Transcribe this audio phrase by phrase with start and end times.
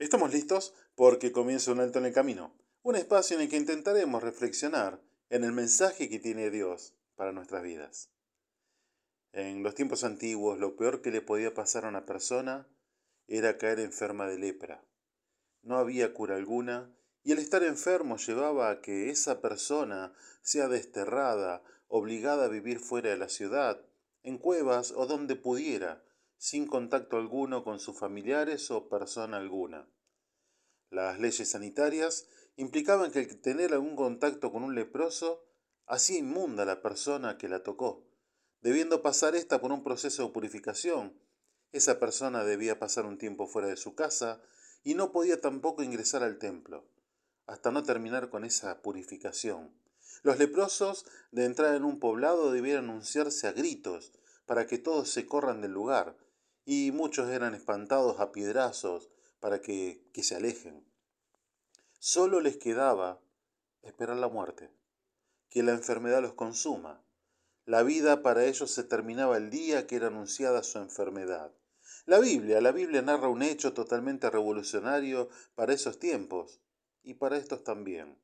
[0.00, 4.22] Estamos listos porque comienza un alto en el camino, un espacio en el que intentaremos
[4.22, 8.10] reflexionar en el mensaje que tiene Dios para nuestras vidas.
[9.32, 12.66] En los tiempos antiguos lo peor que le podía pasar a una persona
[13.28, 14.82] era caer enferma de lepra.
[15.60, 21.62] No había cura alguna y el estar enfermo llevaba a que esa persona sea desterrada,
[21.88, 23.84] obligada a vivir fuera de la ciudad,
[24.22, 26.02] en cuevas o donde pudiera,
[26.40, 29.86] sin contacto alguno con sus familiares o persona alguna.
[30.88, 35.44] Las leyes sanitarias implicaban que el tener algún contacto con un leproso
[35.84, 38.08] hacía inmunda a la persona que la tocó,
[38.62, 41.20] debiendo pasar ésta por un proceso de purificación.
[41.72, 44.40] Esa persona debía pasar un tiempo fuera de su casa
[44.82, 46.88] y no podía tampoco ingresar al templo,
[47.46, 49.78] hasta no terminar con esa purificación.
[50.22, 54.14] Los leprosos de entrar en un poblado debían anunciarse a gritos
[54.46, 56.16] para que todos se corran del lugar,
[56.72, 59.10] y muchos eran espantados a piedrazos
[59.40, 60.86] para que, que se alejen.
[61.98, 63.20] Solo les quedaba
[63.82, 64.70] esperar la muerte,
[65.48, 67.04] que la enfermedad los consuma.
[67.64, 71.52] La vida para ellos se terminaba el día que era anunciada su enfermedad.
[72.06, 76.60] La Biblia, la Biblia narra un hecho totalmente revolucionario para esos tiempos
[77.02, 78.16] y para estos también.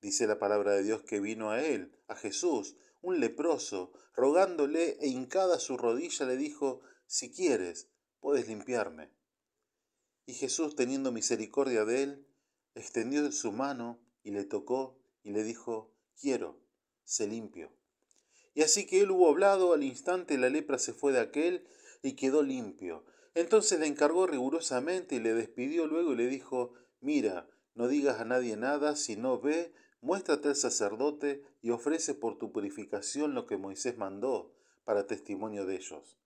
[0.00, 5.08] Dice la palabra de Dios que vino a él, a Jesús, un leproso, rogándole e
[5.08, 6.82] hincada su rodilla le dijo,
[7.12, 9.10] si quieres, puedes limpiarme.
[10.24, 12.26] Y Jesús, teniendo misericordia de él,
[12.74, 16.58] extendió su mano y le tocó y le dijo, quiero,
[17.04, 17.70] sé limpio.
[18.54, 21.68] Y así que él hubo hablado, al instante la lepra se fue de aquel
[22.02, 23.04] y quedó limpio.
[23.34, 28.24] Entonces le encargó rigurosamente y le despidió luego y le dijo, mira, no digas a
[28.24, 33.98] nadie nada, sino ve, muéstrate al sacerdote y ofrece por tu purificación lo que Moisés
[33.98, 36.21] mandó para testimonio de ellos.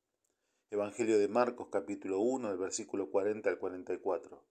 [0.69, 4.45] Evangelio de Marcos capítulo 1, del versículo 40 al 44.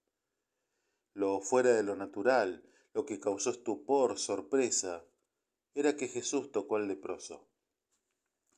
[1.13, 2.63] Lo fuera de lo natural,
[2.93, 5.03] lo que causó estupor, sorpresa,
[5.73, 7.49] era que Jesús tocó al leproso.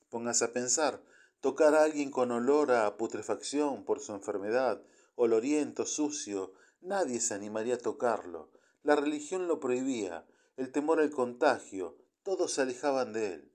[0.09, 1.03] Póngase a pensar,
[1.41, 4.83] tocar a alguien con olor a putrefacción por su enfermedad,
[5.15, 8.51] oloriento, sucio, nadie se animaría a tocarlo.
[8.83, 13.51] La religión lo prohibía, el temor al contagio, todos se alejaban de él.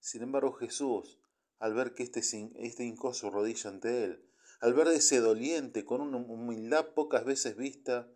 [0.00, 1.18] Sin embargo, Jesús,
[1.58, 2.20] al ver que este,
[2.56, 4.26] este hincó su rodilla ante él,
[4.60, 8.10] al ver ese doliente con una humildad pocas veces vista,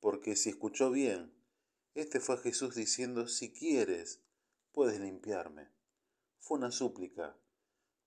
[0.00, 1.32] porque si escuchó bien,
[1.94, 4.20] este fue Jesús diciendo, si quieres,
[4.72, 5.70] puedes limpiarme.
[6.38, 7.38] Fue una súplica,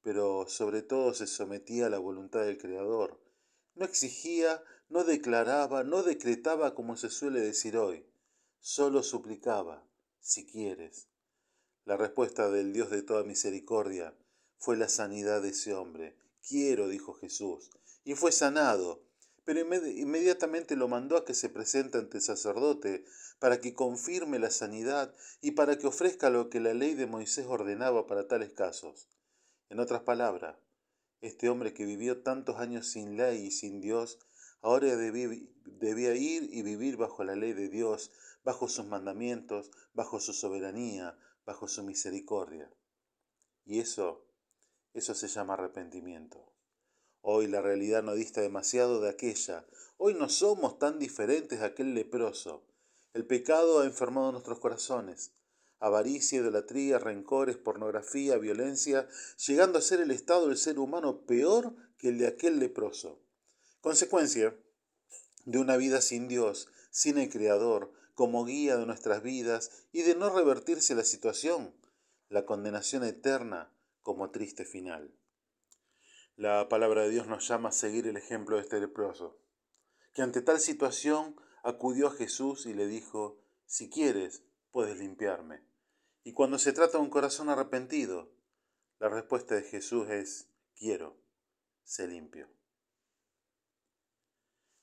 [0.02, 3.24] pero sobre todo se sometía a la voluntad del Creador.
[3.76, 8.06] No exigía, no declaraba, no decretaba como se suele decir hoy,
[8.60, 9.88] solo suplicaba,
[10.20, 11.08] si quieres.
[11.86, 14.14] La respuesta del Dios de toda misericordia
[14.58, 16.16] fue la sanidad de ese hombre.
[16.48, 17.70] Quiero, dijo Jesús,
[18.04, 19.04] y fue sanado,
[19.44, 23.06] pero inmediatamente lo mandó a que se presente ante el sacerdote
[23.40, 27.46] para que confirme la sanidad y para que ofrezca lo que la ley de Moisés
[27.48, 29.08] ordenaba para tales casos.
[29.70, 30.58] En otras palabras,
[31.22, 34.20] este hombre que vivió tantos años sin ley y sin Dios,
[34.62, 38.12] ahora debía, ir y vivir bajo la ley de Dios,
[38.44, 42.70] bajo sus mandamientos, bajo su soberanía, bajo su misericordia.
[43.66, 44.27] Y eso
[44.94, 46.52] eso se llama arrepentimiento.
[47.22, 49.66] Hoy la realidad no dista demasiado de aquella.
[49.98, 52.64] Hoy no somos tan diferentes de aquel leproso.
[53.14, 55.34] El pecado ha enfermado nuestros corazones.
[55.80, 59.08] Avaricia, idolatría, rencores, pornografía, violencia,
[59.46, 63.20] llegando a ser el estado del ser humano peor que el de aquel leproso.
[63.82, 64.56] Consecuencia
[65.46, 70.16] de una vida sin Dios, sin el Creador, como guía de nuestras vidas y de
[70.16, 71.74] no revertirse la situación,
[72.30, 73.72] la condenación eterna
[74.08, 75.14] como triste final.
[76.38, 79.38] La palabra de Dios nos llama a seguir el ejemplo de este leproso,
[80.14, 85.62] que ante tal situación acudió a Jesús y le dijo, si quieres, puedes limpiarme.
[86.24, 88.32] Y cuando se trata de un corazón arrepentido,
[88.98, 91.22] la respuesta de Jesús es, quiero,
[91.84, 92.48] sé limpio.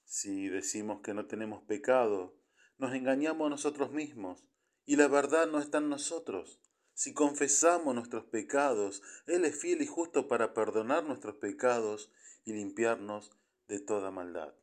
[0.04, 2.36] Si decimos que no tenemos pecado,
[2.76, 4.44] nos engañamos a nosotros mismos
[4.84, 6.60] y la verdad no está en nosotros.
[6.94, 12.10] Si confesamos nuestros pecados, Él es fiel y justo para perdonar nuestros pecados
[12.44, 13.32] y limpiarnos
[13.66, 14.54] de toda maldad.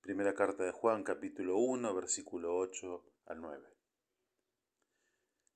[0.00, 3.62] Primera carta de Juan capítulo 1 versículo 8 al 9.